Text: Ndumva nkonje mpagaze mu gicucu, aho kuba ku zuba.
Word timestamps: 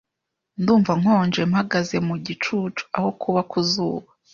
Ndumva 0.61 0.91
nkonje 1.01 1.41
mpagaze 1.51 1.97
mu 2.07 2.15
gicucu, 2.25 2.83
aho 2.97 3.09
kuba 3.21 3.41
ku 3.51 3.59
zuba. 3.71 4.07